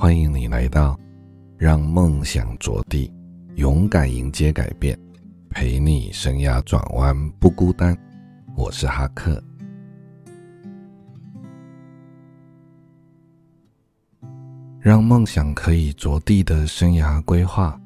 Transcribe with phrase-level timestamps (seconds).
[0.00, 0.98] 欢迎你来到
[1.58, 3.12] 让梦想着地，
[3.56, 4.98] 勇敢迎接改变，
[5.50, 7.94] 陪你生涯转弯不孤单。
[8.56, 9.44] 我是哈克。
[14.80, 17.78] 让梦想可以着地的生涯规划，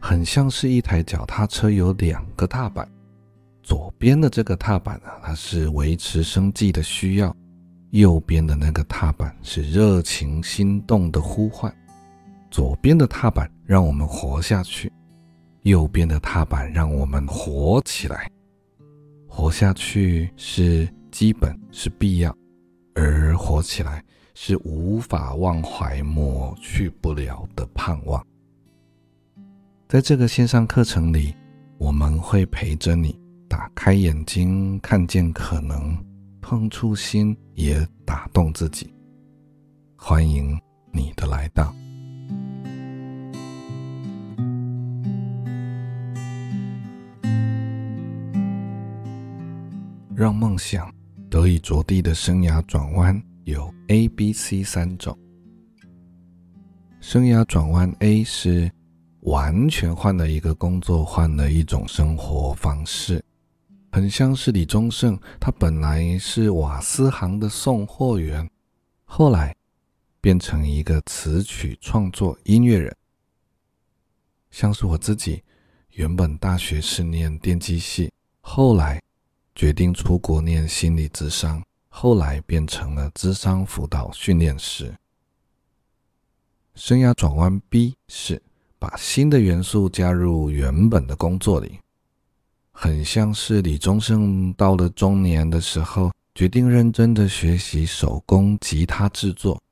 [0.00, 2.84] 很像是一台脚踏车有两个踏板。
[3.62, 7.32] 左边的这个踏板啊，它是维持生计的需要；
[7.92, 11.72] 右边的那个踏板是热情心动的呼唤。
[12.50, 14.90] 左边的踏板让我们活下去，
[15.62, 18.30] 右边的踏板让我们活起来。
[19.28, 22.34] 活下去是基本，是必要，
[22.94, 24.02] 而活起来
[24.34, 28.26] 是无法忘怀、抹去不了的盼望。
[29.86, 31.34] 在这个线上课程里，
[31.76, 33.20] 我们会陪着你。
[33.48, 35.94] 打开眼睛，看见可能；
[36.42, 38.92] 碰触心，也打动自己。
[39.96, 40.60] 欢迎
[40.92, 41.72] 你的来到，
[50.14, 50.92] 让梦想
[51.30, 55.16] 得以着地的生涯转弯有 A、B、C 三种。
[57.00, 58.70] 生涯转弯 A 是
[59.20, 63.24] 完全换了一个工作，换了一种生活方式。
[63.94, 68.50] 很像是李宗盛，他本来是瓦斯行的送货员，
[69.04, 69.54] 后来
[70.18, 72.96] 变成一个词曲创作音乐人。
[74.50, 75.42] 像是我自己，
[75.90, 78.98] 原本大学是念电机系，后来
[79.54, 84.96] 决定出国念心理咨商，后来变成了咨商辅导训练师。
[86.74, 88.42] 生涯转弯 B 是
[88.78, 91.78] 把新的元素加入原本的工作里。
[92.72, 99.62] 很像是李宗盛到了中年的时候，决定认真的学习手工吉他制作，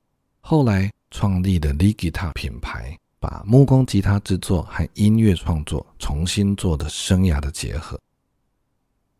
[0.41, 7.99] 后来创立的 Ligita 品牌，把木工吉他制作和音乐创作重新做的生涯的结合。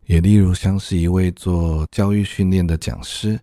[0.07, 3.41] 也例如像是一位做教育训练的讲师，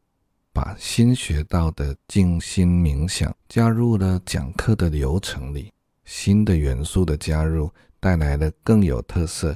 [0.54, 5.72] 把新学到的静心冥想加入了讲课的流程里，
[6.06, 7.70] 新的元素的加入
[8.00, 9.56] 带来了更有特色。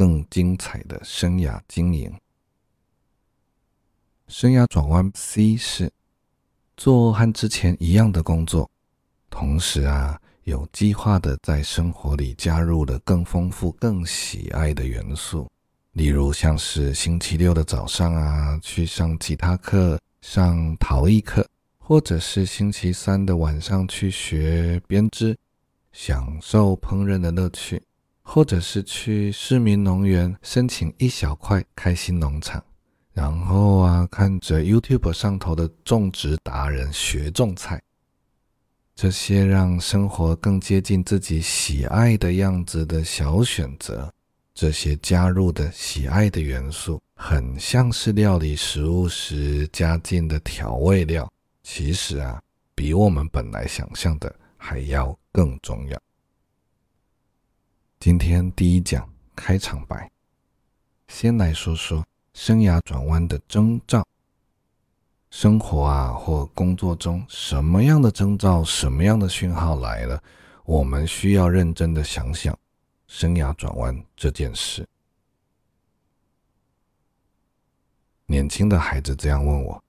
[0.00, 2.10] 更精彩的生涯经营。
[4.28, 5.92] 生涯转弯 C 是
[6.74, 8.70] 做和之前一样的工作，
[9.28, 15.46] 同时啊，有计划的在生活里加入了更丰富、更喜爱的元素，
[15.92, 21.46] 例如像是星期六的早上啊，去上吉他课、上陶艺课，
[21.76, 25.36] 或者是星期三的晚上去学编织，
[25.92, 27.82] 享受烹饪的乐趣。
[28.32, 32.62] 或者是去市民农园申请一小块开心农场，
[33.12, 37.82] 然后啊，看着 YouTube 上头的种植达人学种菜，
[38.94, 44.08] 这些让生活更接近自己喜爱的样子的小选择，
[44.54, 51.28] 这些加入的喜爱的元素，很像是料理食物时加进的调味料，
[51.64, 52.40] 其实啊，
[52.76, 56.00] 比我们本来想象的还要更重要。
[58.00, 59.06] 今天第一讲
[59.36, 60.10] 开场白，
[61.08, 62.02] 先来说说
[62.32, 64.02] 生涯转弯的征兆。
[65.28, 70.22] 生活啊或工作中，什么样的征兆、什么样的讯号来了，
[70.64, 72.58] 我们需要认真的想想
[73.06, 74.88] 生涯转弯这件事。
[78.24, 79.84] 年轻的孩子这样问我。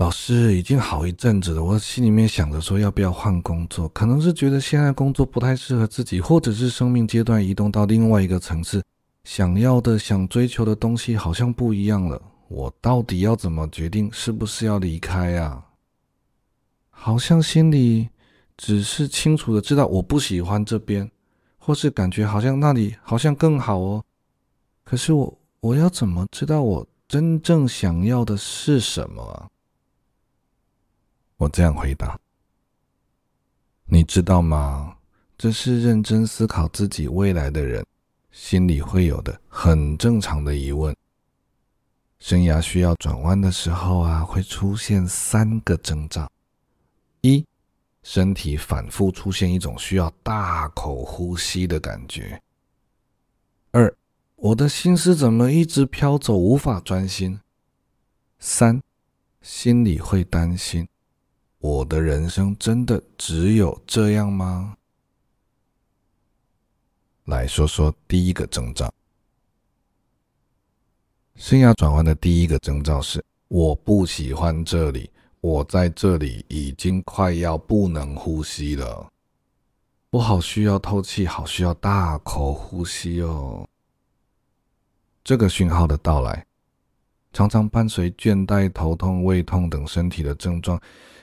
[0.00, 8.82] 老师已经好一阵子了，我心里面想着说要不要换工作，可能是觉得现在工作不太适合自己，或者是生命阶段移动到另外一个层次，
[9.24, 12.18] 想要的、想追求的东西好像不一样了。
[12.48, 15.62] 我到底要怎么决定是不是要离开啊？
[16.88, 18.08] 好像心里
[18.56, 21.10] 只是清楚的知道我不喜欢这边，
[21.58, 24.02] 或是感觉好像那里好像更好哦。
[24.82, 29.46] 可是我我要怎么知道我真正想要的是什么啊？
[31.40, 32.20] 我这样回答，
[33.86, 34.94] 你知道吗？
[35.38, 37.82] 这是认真思考自己未来的人
[38.30, 40.94] 心里会有的很正常的疑问。
[42.18, 46.30] 生涯需要转弯的时候啊，会出现三个征兆：
[47.22, 47.42] 一，
[48.02, 52.38] 身体反复出现一种需要大口呼吸的感觉；
[53.70, 53.96] 二，
[54.36, 57.40] 我的心思怎么一直飘走，无法专心；
[58.38, 58.82] 三，
[59.40, 60.86] 心里会担心。
[61.60, 64.76] 我的人生真的只有这样吗？
[67.26, 68.92] 来说说第一个征兆。
[71.36, 75.10] 生涯转换的第一个征兆是：我不喜欢这里，
[75.42, 79.10] 我在这里已经快要不能呼吸了，
[80.08, 83.68] 我好需要透气，好需要大口呼吸哦。
[85.22, 86.46] 这个讯号的到来，
[87.34, 90.80] 常常伴随倦怠、头痛、胃痛等身体的症状。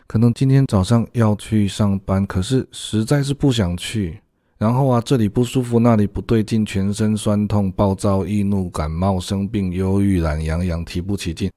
[0.07, 4.21] 可能今天早上要去上班，可是实在是不想去。
[4.57, 11.51] 然后啊，这里不舒服，那里不对劲，全身酸痛、暴躁、易怒、感冒、生病、忧郁、懒洋洋、提不起劲。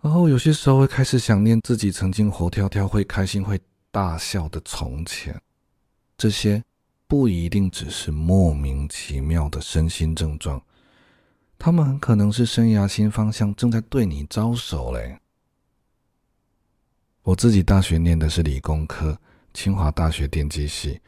[0.00, 3.60] 然后有些时候会开始想念自己曾经活跳跳、会开心、会
[3.90, 5.38] 大笑的从前。
[6.16, 6.62] 这些
[7.06, 10.62] 不一定只是莫名其妙的身心症状，
[11.58, 15.18] 他们很可能是生涯新方向正在对你招手嘞。
[17.26, 19.18] 我自己大学念的是理工科，
[19.52, 21.00] 清华大学电机系。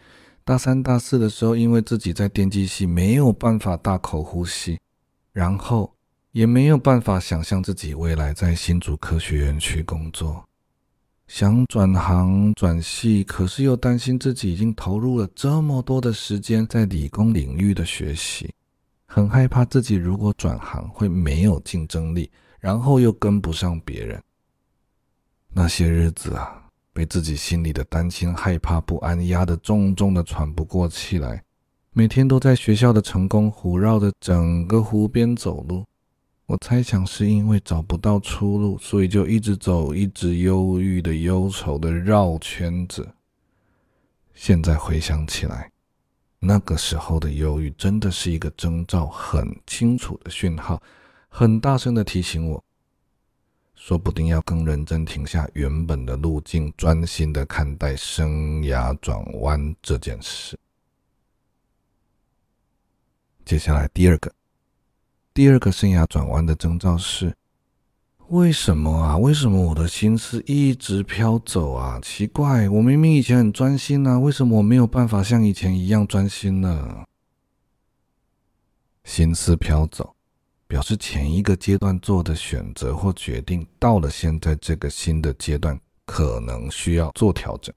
[0.43, 4.81] 大三、大四的时候，因为自己在电机系没有办法大口呼吸，
[5.33, 5.95] 然后
[6.33, 10.45] 也没有办法想象自己未来在新竹科学园区工作，
[11.29, 18.53] 想转行转系，可是又担心自己已经投入了这么多的时间在理工领域的学习，
[19.07, 22.29] 很害怕自己如果转行会没有竞争力，
[22.59, 24.21] 然后又跟不上别人。
[25.53, 26.65] 那些日子啊。
[26.91, 31.45] 被自己心里的担心、害怕、不安压得重重的，喘不过气来。
[31.93, 35.85] 每天都在学校的成功湖绕着整个湖边走路。
[36.47, 43.09] 我猜想是因为找不到出路，所以就一直走，一直忧郁的、忧愁的绕圈子。
[44.35, 45.71] 现在回想起来，
[46.41, 50.83] 那个时候的忧郁真的是一个征兆，很清楚的讯号，
[51.29, 52.65] 很大声的提醒我。
[53.81, 60.59] 说不定要更认真停下原本的路径，专心的看待生涯转弯这件事。
[63.45, 64.31] 接下来第二个，
[65.33, 67.35] 第二个生涯转弯的征兆是：
[68.27, 69.17] 为什么啊？
[69.17, 71.99] 为什么我的心思一直飘走啊？
[72.03, 77.07] 奇怪，我明明以前很专心啊，为什么我没有办法像以前一样专心呢？
[79.05, 80.18] 心思飘走。
[80.69, 87.75] 表示前一个阶段做的选择或决定，到了现在这个新的阶段，可能需要做调整。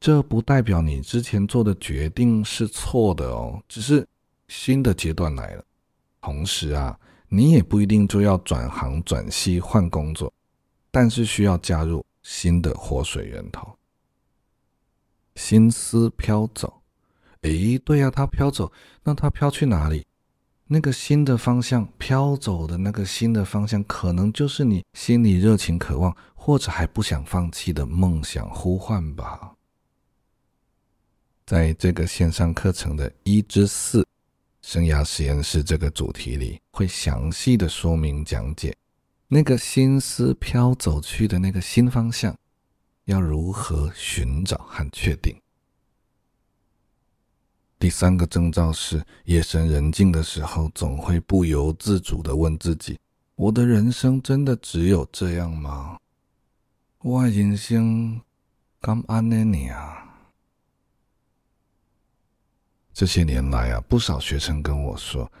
[0.00, 4.08] 这不代表你之前做的决定是错的哦，只是
[4.48, 5.64] 新的阶段来了。
[6.22, 6.98] 同时啊，
[7.28, 10.32] 你也不一定就要转行转系换工作，
[10.90, 13.76] 但是需要加入新的活水源头。
[15.34, 16.82] 心思飘走，
[17.42, 18.72] 诶，对呀，它飘走，
[19.04, 20.06] 那它飘去哪里？
[20.72, 29.52] 那个新的方向飘走的那个新的方向，可能就是你心里热情渴望或者还不想放弃的梦想呼唤吧。
[31.44, 34.06] 在这个线上课程的一之四
[34.62, 38.72] 生涯实验室这个主题里，会详细的说明讲解
[39.26, 42.32] 那个心思飘走去的那个新方向，
[43.06, 45.36] 要如何寻找和确定。
[47.80, 52.98] 第三个征兆是，夜深人静的时候，总会不由自主地问自己
[53.36, 55.96] ：“我的人生真的只有这样吗？
[57.00, 58.20] 我的人生
[58.82, 59.96] 敢安呢你啊？”
[62.92, 65.32] 这些年来啊，不少学生跟我说，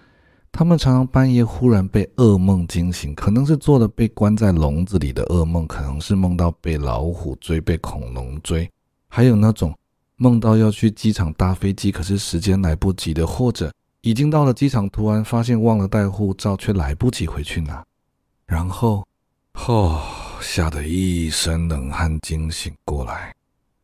[0.50, 8.66] 他们常常半夜忽然被噩梦惊醒，可能是做了被关在笼子里的噩梦，可能是梦到被老虎追、被恐龙追，
[9.08, 9.76] 还有那种。
[10.22, 13.72] 梦到要去机场搭飞机，可是时间来不及的，或者
[14.02, 17.82] 已经到了机场，突然发现忘了带护照，却来不及回去拿，
[18.44, 19.02] 然后，
[19.54, 20.02] 哦，
[20.42, 23.34] 吓得一身冷汗，惊醒过来。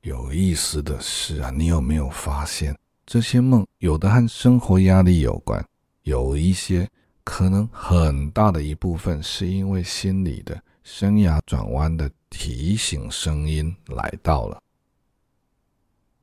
[0.03, 2.77] 有意思的是啊，你有没有发现，
[3.07, 5.65] 这些梦有的和生活压力有关，
[6.03, 6.87] 有一些
[7.25, 14.61] 可能很大的一部分是因为心里的生涯转弯的提醒声音来到了。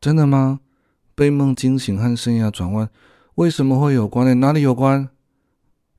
[0.03, 0.59] 真的吗？
[1.15, 2.89] 被梦惊醒和生涯转弯
[3.35, 4.33] 为什么会有关呢？
[4.33, 5.07] 哪里有关？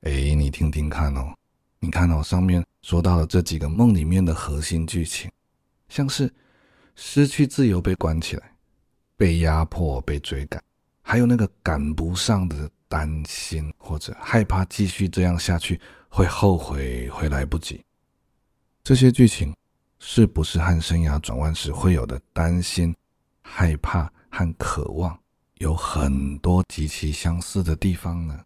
[0.01, 1.33] 哎，你听听看哦。
[1.79, 5.31] 你看哦，上面说到了这几个梦里面的核心剧情，
[5.89, 6.31] 像是
[6.95, 8.51] 失去自由被关起来，
[9.17, 10.61] 被压迫被追赶，
[11.01, 17.83] 还有那个赶不上的担心或者害怕继续这样下去会后悔会来不及。
[18.83, 19.51] 这些剧情
[19.97, 22.95] 是不是和生涯转弯时会有的担心？
[23.47, 25.17] 害怕和渴望
[25.59, 28.43] 有很多极其相似的地方呢。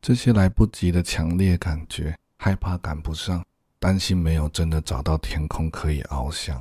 [0.00, 3.42] 这些来不及的强烈感觉，害怕赶不上，
[3.78, 6.60] 担心没有真的找到天空可以翱翔，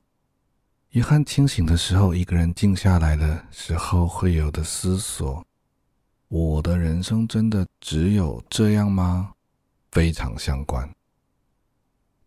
[0.92, 5.44] 遗憾清醒的时候，一个人静下来的时候会有的思索：
[6.28, 9.34] 我的人生真的只有这样吗？
[9.92, 10.88] 非常相关。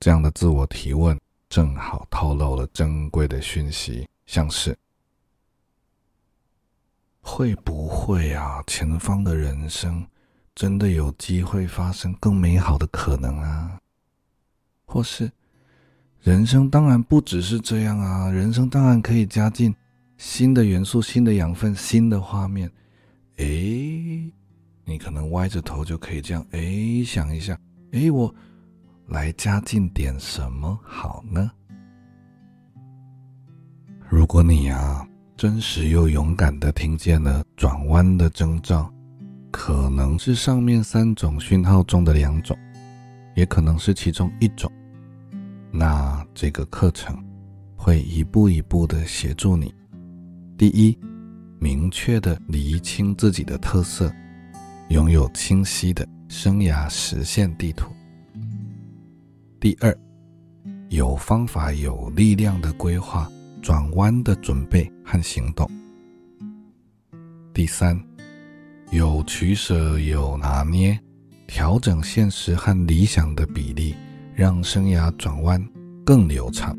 [0.01, 1.17] 这样的自我提问。
[1.51, 4.77] 正好透露了珍贵的讯息，像是
[7.21, 8.63] 会不会啊？
[8.67, 10.07] 前方的人生
[10.55, 13.81] 真的有机会发生更美好的可能啊？
[14.85, 15.31] 或是
[16.21, 19.75] 人生当然不只是这样啊，人生当然可以加进
[20.17, 22.71] 新的元素、新的养分、新的画面。
[23.37, 24.31] 诶，
[24.85, 27.59] 你可能歪着头就可以这样，诶，想一下，
[27.93, 28.35] 诶，我。
[29.09, 31.53] 来加进点什么好呢？
[34.15, 35.05] 如果你啊，
[35.37, 38.89] 真实又勇敢的听见了转弯的征兆，
[39.51, 42.57] 可能是上面三种讯号中的两种，
[43.35, 44.71] 也可能是其中一种。
[45.73, 47.19] 那这个课程
[47.75, 49.75] 会一步一步的协助你：
[50.57, 50.97] 第一，
[51.59, 54.15] 明确的厘清自己的特色，
[54.91, 57.91] 拥有清晰的生涯实现地图。
[59.59, 59.93] 第二，
[60.89, 63.29] 有方法、有力量的规划
[63.65, 65.67] 转弯的准备和行动。
[67.55, 67.99] 第三，
[68.91, 71.01] 有取舍、有拿捏，
[71.47, 73.95] 调整现实和理想的比例，
[74.35, 75.67] 让生涯转弯
[76.05, 76.77] 更流畅。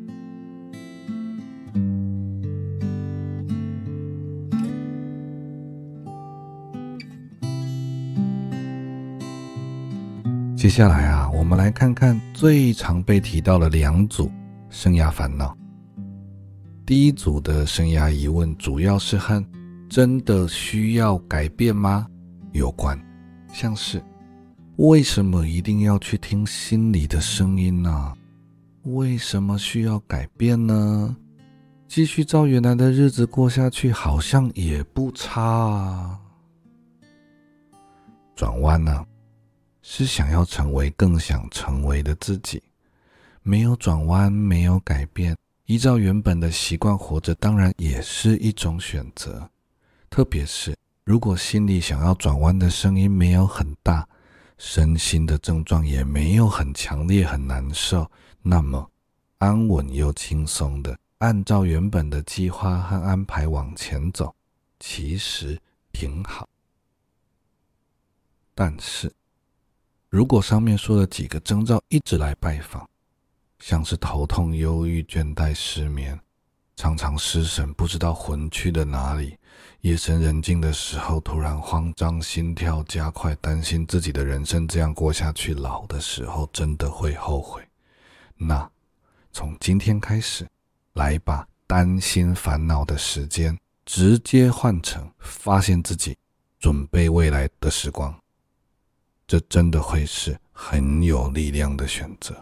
[10.56, 14.32] 接下来啊，我们来看看最常被提到的两组
[14.70, 15.58] 生涯烦恼。
[16.86, 19.44] 第一组的生涯疑问，主要是和
[19.90, 22.08] “真的需要改变吗”
[22.54, 22.96] 有关，
[23.52, 24.00] 像是
[24.76, 28.14] 为什么一定要去听心里的声音呢？
[28.84, 31.18] 为什么需要改变呢？
[31.88, 36.20] 继续照原来的日子过下去，好像也不差啊。
[38.36, 39.04] 转弯呢？
[39.82, 42.62] 是想要成为更想成为的自己，
[43.42, 49.50] 没有转弯，没有改变，依照原本的习惯活着，当然也是一种选择。
[50.10, 54.08] 特别是如果心里想要转弯的声音没有很大，
[54.58, 58.10] 身心的症状也没有很强烈、很难受，
[58.42, 58.90] 那么
[59.40, 64.34] 安稳又轻松的按照原本的计划和安排往前走，
[64.80, 65.60] 其实
[65.92, 66.48] 挺好。
[68.54, 69.12] 但是。
[70.08, 72.90] 如果上面说的几个征兆一直来拜访，
[73.66, 76.20] 像是头痛、忧郁、倦怠、失眠，
[76.76, 79.36] 常常失神，不知道魂去了哪里；
[79.82, 87.60] 夜深人静的时候突然慌张、心跳加快，担心自己的人生这样过下去，老的时候真的会后悔。
[88.38, 88.70] 那
[89.32, 90.48] 从今天开始，
[90.94, 96.16] 来把担心烦恼的时间直接换成发现自己、
[96.60, 98.16] 准备未来的时光。
[99.26, 102.40] 这真的会是很有力量的选择。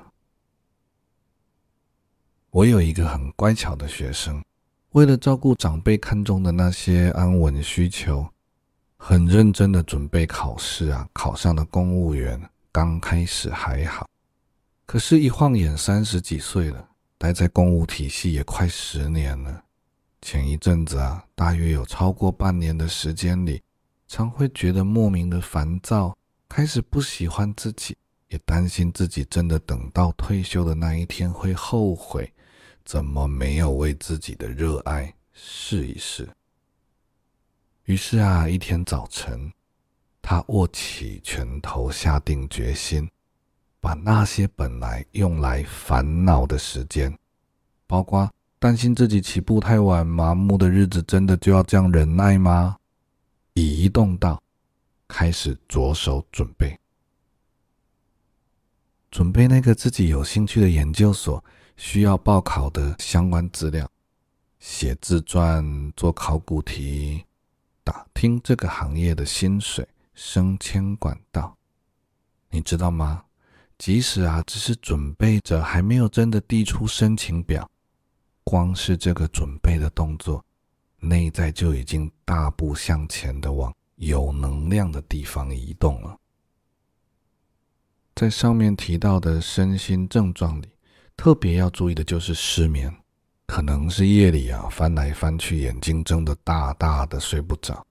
[2.53, 4.39] 我有一个很乖巧的学生，
[4.91, 8.27] 为了照顾长辈看中的那些安稳需求，
[8.95, 12.39] 很认真的准备考试啊，考上了公务员。
[12.71, 14.07] 刚开始还好，
[14.85, 19.63] 可是，一晃眼三十几岁了，待在公务体系也快十年了。
[20.21, 23.63] 前一阵子啊，大约有超过半年的时间里，
[24.07, 26.15] 常会觉得莫名的烦躁。
[26.47, 32.31] 开始不喜欢自己，也担心自己真的等到退休的那一天会后悔，
[32.85, 36.29] 怎么没有为自己的热爱试一试？
[37.85, 39.51] 于是啊，一天早晨，
[40.21, 43.09] 他握起拳头，下定决心，
[43.79, 47.17] 把那些本来用来烦恼的时间，
[47.87, 52.77] 包括担心自己起步太晚、麻木的日子，真的就要这样忍耐吗？
[53.53, 54.41] 移动到。
[55.05, 56.75] 开始着手准备，
[59.11, 61.43] 准备那个自己有兴趣的研究所
[61.75, 63.89] 需要报考的相关资料，
[64.59, 67.25] 写自传、做考古题，
[67.83, 71.57] 打听这个行业的薪水、升迁管道。
[72.49, 73.23] 你知道吗？
[73.77, 77.69] 即使啊，只是准备着，还没有真的递出申请表，
[78.43, 80.43] 光是这个准备的动作，
[80.99, 83.73] 内在就已经大步向前的往。
[83.97, 86.17] 有能量的地方移动了。
[88.15, 90.67] 在上面提到的身心症状里，
[91.15, 92.93] 特别要注意的就是失眠，
[93.45, 97.85] 可能是夜里啊翻来翻去，眼睛睁得大大的睡不着，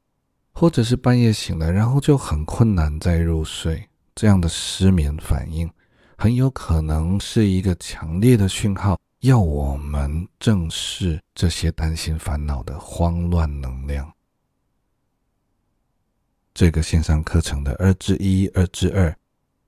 [0.52, 3.88] 或者是半夜醒来，然后就很困难再入睡。
[4.14, 5.70] 这样的失眠反应，
[6.18, 14.12] 很有可能是一个强烈的讯号，要我们正视这些担心烦恼的慌乱能量。
[16.52, 19.16] 这个线上课程的二之一、二之二，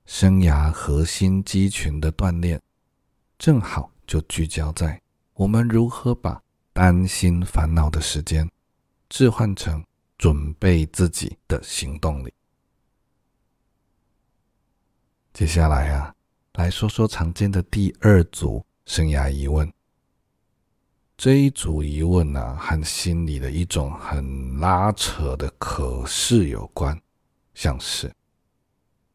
[0.05, 2.61] 生涯核心肌群的锻炼，
[3.39, 5.01] 正好就聚焦在
[5.35, 6.41] 我们如何把
[6.73, 8.49] 担心烦恼的时间
[9.09, 9.85] 置换成
[10.17, 12.33] 准备自己的行动里。
[15.33, 16.15] 接下来啊，
[16.55, 19.71] 来说说常见的第二组生涯疑问。
[21.17, 27.01] 这一组疑问呢、和心里的一种很拉扯的可是有关，
[27.55, 28.13] 像是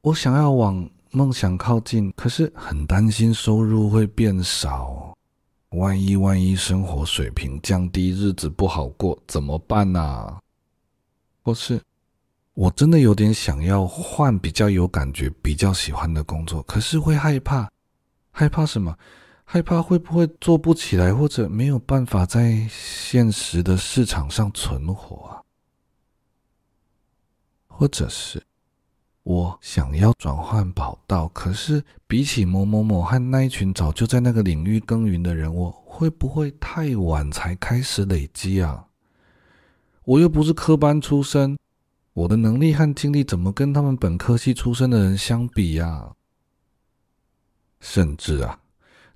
[0.01, 5.15] 我想要往梦想靠近，可是很担心收入会变少，
[5.69, 10.39] 万一万一生活水平降低，日子不好过怎么办呢、啊？
[11.41, 11.81] 或是
[12.53, 17.71] 我真的有点想要换比较有感觉、比较喜欢的工作，可是会害怕，
[18.31, 18.95] 害怕什么？
[19.45, 25.41] 害怕会不会做不起来，或者没有办法在现实的市场上存活啊？
[27.67, 28.43] 或者是
[29.23, 38.85] 我想要转换跑道，可是比起某某某和那一群早就在那个领域耕耘的人，我会不会太晚才开始累积啊？
[40.05, 41.57] 我又不是科班出身，
[42.13, 46.11] 我的能力和经历怎么跟他们本科系出身的人相比呀？
[47.79, 48.59] 甚至啊。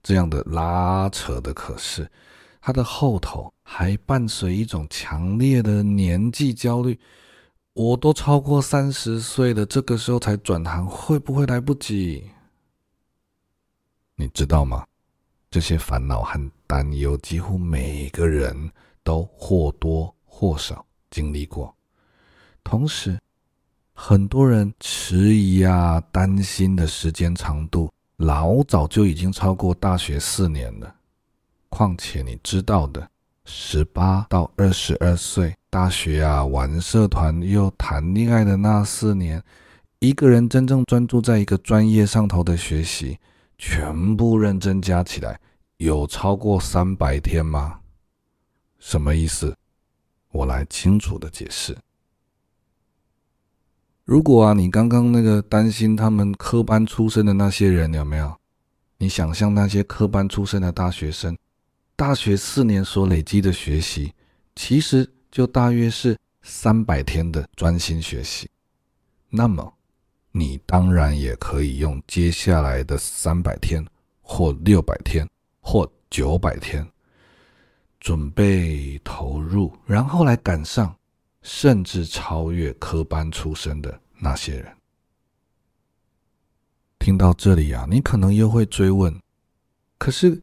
[0.03, 2.11] 这样的拉扯的，可是
[2.61, 6.99] 他的后头还伴随一种强烈的年纪焦虑。
[7.73, 12.29] 我都超过三十岁了，这个时候才转行，会不会来不及？
[14.15, 14.85] 你知道吗？
[15.49, 18.71] 这些烦恼和担忧，几乎每个人
[19.03, 21.75] 都或多或少经历过。
[22.63, 23.19] 同时，
[23.93, 27.91] 很多人迟疑啊，担心的时间长度。
[28.17, 30.95] 老早就已经超过大学四年了，
[31.69, 33.09] 况且你知道的，
[33.45, 39.43] 十八到二十二岁，大学啊，玩社团又谈恋爱的那四年，
[39.97, 43.17] 一个人真正专注在一个专业上头的学习，
[43.57, 45.39] 全部认真加起来，
[45.77, 47.79] 有超过三百天吗？
[48.77, 49.57] 什么意思？
[50.31, 51.75] 我来清楚的解释。
[54.05, 58.31] 如果啊，你刚刚那个担心他们科班出身的那些人有没有？
[58.99, 61.35] 你想象那些科班出身的大学生，
[61.95, 64.13] 大学四年所累积的学习，
[64.55, 68.47] 其实就大约是三百天的专心学习。
[69.29, 69.73] 那么，
[70.31, 73.83] 你当然也可以用接下来的三百天，
[74.21, 75.27] 或六百天，
[75.59, 76.87] 或九百天，
[77.99, 80.95] 准备投入，然后来赶上。
[81.45, 84.73] 甚至超越科班出身的那些人。
[86.97, 89.13] 听到这里啊，你可能又会追问：
[89.97, 90.41] 可是，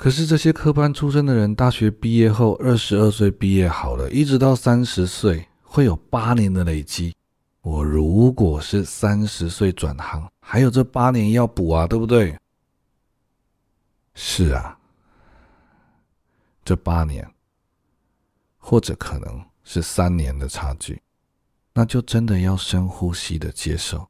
[0.00, 7.14] 可是这些科班出身的人，大学毕业后二十二岁毕业好了，一直到三十岁，会有八年的累积。
[7.60, 12.34] 我如果是三十岁转行，还有这八年要补啊，对不对？
[14.14, 14.78] 是啊，
[16.64, 17.30] 这八年，
[18.56, 19.44] 或者可能。
[19.62, 21.00] 是三年的差距，
[21.74, 24.08] 那就真的要深呼吸的接受，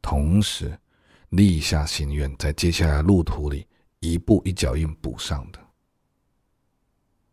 [0.00, 0.78] 同时
[1.30, 3.66] 立下心愿，在接下来路途里
[4.00, 5.58] 一步一脚印补上的。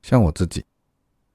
[0.01, 0.63] 像我自己，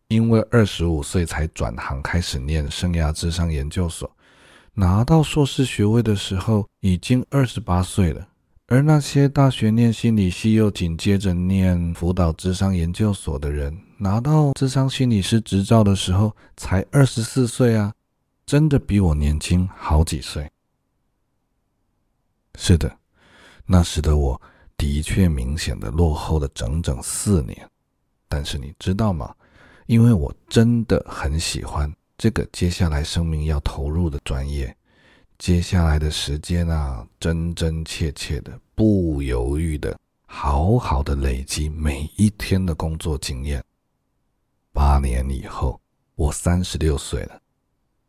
[0.09, 4.11] 因为二十五岁才转行开始念生涯智商研究所，
[4.75, 8.29] 拿到硕士学位的时候已经二十八岁了。
[8.69, 17.93] 而那些大学念心理系又紧接着念辅导智商研究所的人，拿到智商心理师执照的时候才二十四岁啊，
[18.47, 20.51] 真的比我年轻好几岁。
[22.55, 22.97] 是的，
[23.67, 24.41] 那时的我
[24.83, 27.71] 的确明显的落后了整整四年。
[28.29, 29.33] 但是你知道吗？
[29.87, 34.77] 因为我真的很喜欢这个接下来生命要投入的专业。
[35.39, 43.63] 接下来的时间啊，真真切切的、不犹豫的，好好的累积每一天的工作经验。
[44.73, 45.81] 八年以后，
[46.17, 47.41] 我三十六岁了，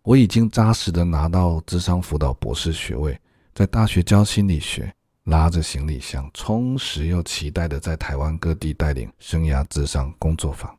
[0.01, 3.15] 我已经扎实的拿到智商辅导博士学位，
[3.53, 4.91] 在大学教心理学，
[5.23, 10.77] 拉着行李箱，充实又期待的在台湾各地带领生涯咨商工作坊。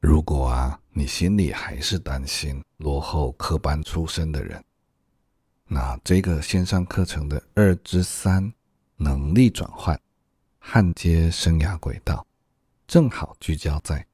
[0.00, 4.62] 如果啊，你心里还是担心落后科班出身的人，
[5.66, 8.52] 那这个线上课程的二之三
[8.96, 10.00] 能力转换
[10.60, 12.24] 焊接生涯轨道，
[12.86, 14.06] 正好聚焦在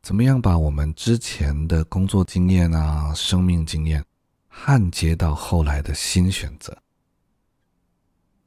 [0.00, 4.04] 怎么样把我们之前的工作经验啊、生命经验
[4.46, 6.76] 焊接到后来的新选择。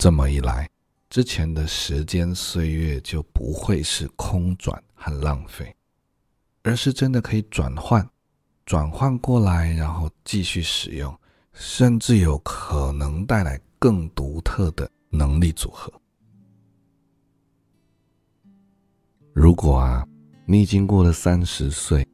[0.06, 0.70] 这么一来，
[1.10, 5.76] 之前的时间岁月就不会是空转和浪费。
[6.62, 8.08] 而是真的可以转换，
[8.68, 11.12] 转换过来，然后继续使用，
[11.54, 15.92] 甚至有可能带来更独特的能力组合。
[19.34, 20.08] 如果啊，
[20.46, 22.08] 你已经过了三十岁，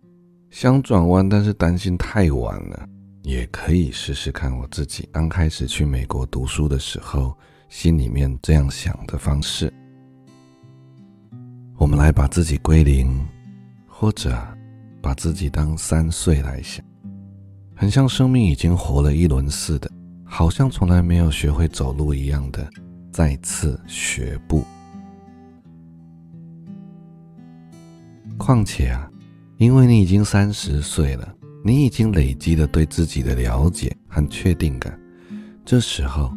[0.49, 2.87] 想转弯，但是担心太晚了，
[3.23, 7.37] 也可以试试看我自己刚开始去美国读书的时候，
[7.71, 9.73] 心里面这样想的方式。
[11.77, 13.25] 我们来把自己归零，
[13.87, 14.37] 或者
[15.01, 16.85] 把自己当三岁来想，
[17.73, 19.89] 很像生命已经活了一轮似的，
[20.25, 22.69] 好像从来没有学会走路一样的，
[23.09, 24.65] 再次学步。
[28.37, 29.09] 况且啊，
[29.57, 34.99] 因为你已经三十岁了，你已经累积了对自己的了解和确定感。
[35.63, 36.29] 这时候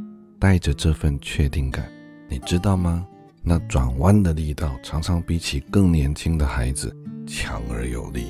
[0.44, 1.90] 带着这份确定感，
[2.28, 3.06] 你知道吗？
[3.42, 6.94] 那转弯的力道常常比起更年轻的孩子
[7.26, 8.26] 强而有力。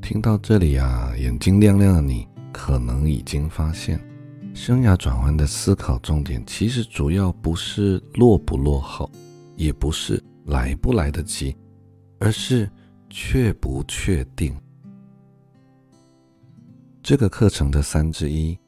[0.00, 4.00] 听到这里啊，眼睛亮亮的你，可能已经发现，
[4.58, 9.08] 生涯转弯的思考重点，其实主要不是落不落后，
[9.54, 11.56] 也不是来不来得及，
[12.18, 12.68] 而是
[13.08, 14.54] 确不确定。
[17.04, 18.58] 这个课程的三之一，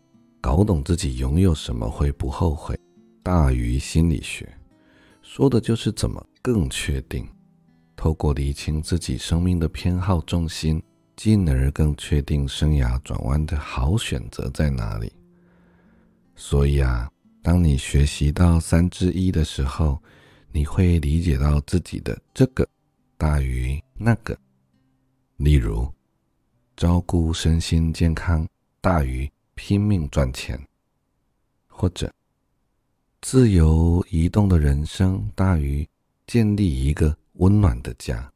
[0.40, 2.78] 搞懂自己拥有什么会不后悔，
[3.24, 4.48] 大于心理学，
[5.22, 7.28] 说的就是怎么更确定，
[7.96, 10.80] 透过厘清自己生命的偏好重心。
[11.16, 15.12] 进而更确定生涯转弯的好选择在哪里。
[16.42, 17.06] 所以啊，
[17.42, 20.02] 当你学习到三之一的时候，
[20.50, 22.66] 你会理解到自己的这个
[23.18, 24.36] 大于那个。
[25.36, 25.92] 例如，
[26.74, 28.48] 照顾身心健康
[28.80, 30.58] 大于拼命赚钱，
[31.68, 32.10] 或者
[33.20, 35.86] 自由移动的人生大于
[36.26, 38.32] 建立一个温暖的家。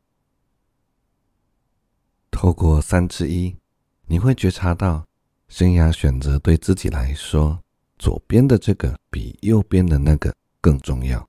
[2.31, 3.57] 透过三之一，
[4.05, 5.07] 你会觉察到，
[5.49, 7.64] 生涯选择对自己来说，
[7.99, 11.29] 左边的这个比右边的那个更重要。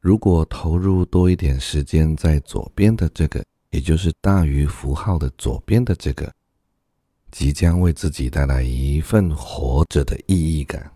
[0.00, 6.32] 如果投入多一点时间在左边的这个，也就是大于符号的左边的这个，
[7.30, 10.90] 即将为自己带来一份活着的意义感。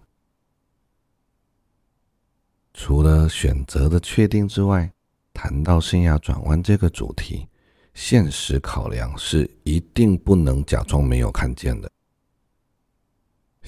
[2.75, 4.93] 除了选择的确定之外，
[5.33, 7.47] 谈到生涯转弯这个主题。
[7.95, 11.91] 现实考量是一定不能假装没有看见的。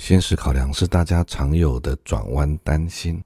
[0.00, 3.22] 现实考量是大家常有的转弯担心，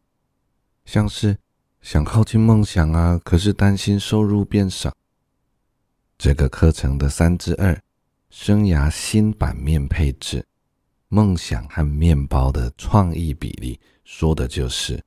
[0.84, 1.38] 像是
[1.80, 4.92] 想靠近梦想啊，可是担心收入变少。
[6.18, 7.80] 这个课程的三之二，
[8.28, 10.44] 生涯新版面配置，
[11.06, 15.00] 梦想和面包的创意比例，说的就是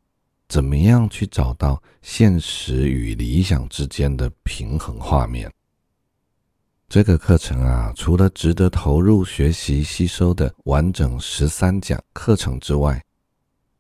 [0.48, 5.52] 怎么样去找到现实与理想之间的平衡画面。
[6.90, 13.04] 这个课程啊，除了值得投入学习吸收的完整十三讲课程之外，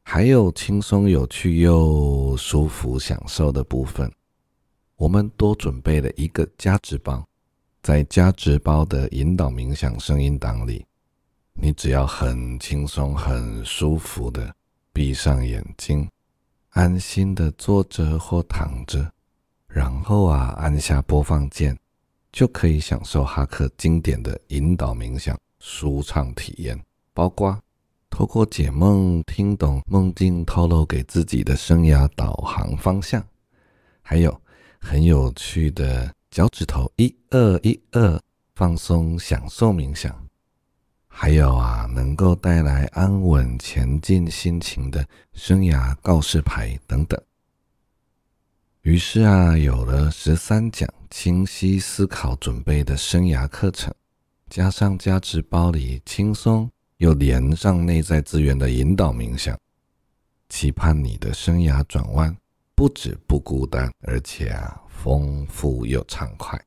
[0.03, 4.11] 还有轻松有趣又舒服享受的部分。
[4.97, 7.25] 我们多准备了一个加值包，
[7.81, 10.85] 在加值包的引导冥想声音档里，
[11.53, 14.53] 你只要很轻松、很舒服的
[14.91, 16.09] 闭上眼睛，
[16.71, 19.09] 安心的坐着或躺着，
[19.69, 21.77] 然后啊，按下播放键。
[22.37, 26.79] 就可以享受哈克经典的引导冥想舒畅体验，
[27.11, 27.59] 包括
[28.11, 33.25] 透过解梦听懂梦境透露给自己的生涯导航方向，
[34.03, 34.39] 还有
[34.79, 38.21] 很有趣的脚趾头一二一二
[38.53, 40.15] 放松享受冥想，
[41.07, 47.19] 还有啊能够带来安稳前进心情的生涯告示牌等等。
[48.83, 53.93] 于是啊，有了十三讲清晰思考准备的生涯课程，
[54.49, 59.59] 加上加值包里轻松又连上内在资源的引导冥想，
[60.47, 62.35] 期盼你的生涯转弯
[62.75, 66.57] 不止不孤单，而且啊丰富又畅快。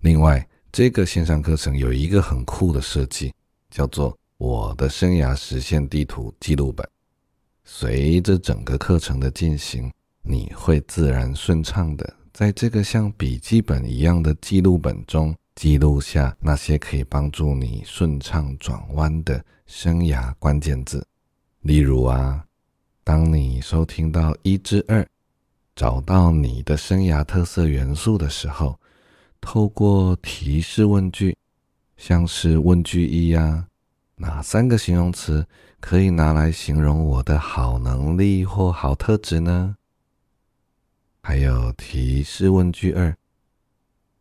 [0.00, 3.32] 另外，这个线上课程有一个很酷的设计，
[3.70, 6.88] 叫做“我的生涯实现地图记录本”。
[7.64, 9.92] 随着整个课程的进行，
[10.30, 21.02] 你会自然顺畅的在这个像笔记本一样的记录本中记录下那些可以帮助你顺畅转弯的生涯关键字。
[21.62, 22.44] 例如啊，
[23.02, 25.04] 当你收听到一至二，
[25.74, 28.78] 找到你的生涯特色元素的时候，
[29.40, 31.34] 透过提示问句，
[31.96, 33.66] 像是问句一呀，
[34.16, 35.46] 哪三个形容词
[35.80, 39.74] 可以拿来形容我的好能力或好特质呢？
[41.28, 43.14] 还有提示问句二：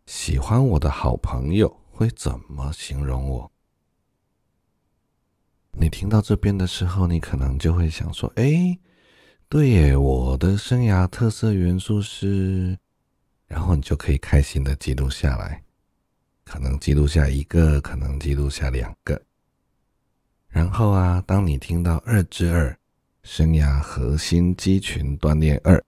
[0.08, 3.50] 喜欢我的好朋友会怎么形容我？
[5.72, 8.78] 你听到这边的时候，你可能就会想说：“哎，
[9.48, 12.78] 对耶，我的生涯特色元素是……”
[13.48, 15.64] 然后你就可以开心的记录下来，
[16.44, 19.24] 可能记录下一个，可能记录下两个。
[20.50, 22.78] 然后啊，当你听到二之二，
[23.24, 25.82] 生涯核心肌群锻炼二，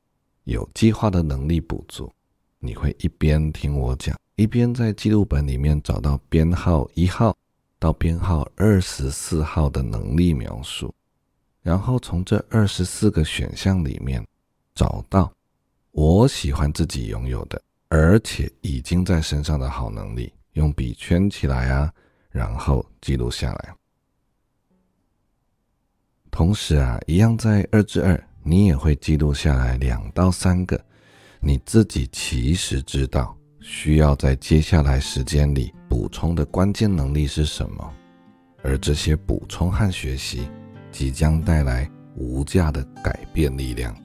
[0.49, 2.11] 有计划的能力补足，
[2.59, 7.35] 你会一边听我讲，一边在记录本里面找到编号一号。
[7.81, 10.93] 到编号二十四号的能力描述，
[11.61, 14.21] 然后从这二十四个选项里面
[14.75, 15.31] 找到
[15.91, 21.89] 我喜欢自己拥有的，而且已经在身上的好能力，用笔圈起来啊，
[22.29, 23.73] 然后记录下来。
[26.29, 30.83] 同时啊，一样在二至二，你也会记录下来两到三个
[31.39, 33.35] 你自己其实知道。
[33.61, 37.93] 需要在接下来时间里补充的关键能力是什么？
[38.63, 40.49] 而这些补充和学习
[40.91, 43.95] 即将带来无价的改变力量。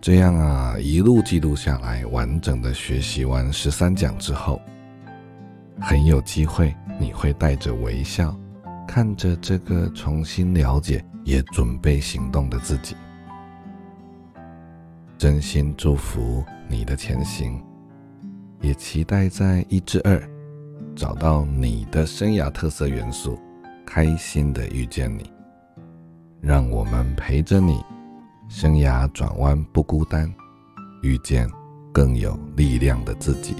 [0.00, 4.60] 这样啊，一路记录下来，完整的学习完十三讲之后，
[5.80, 8.36] 很有机会你会带着微笑，
[8.88, 12.96] 看着这个重新了解也准备行动的自己。
[15.18, 17.62] 真心祝福你的前行，
[18.62, 20.18] 也期待在一至二
[20.96, 23.38] 找到你的生涯特色元素，
[23.84, 25.30] 开心的遇见你。
[26.40, 27.84] 让我们陪着你，
[28.48, 30.32] 生涯转弯不孤单，
[31.02, 31.46] 遇见
[31.92, 33.54] 更有力量的自己。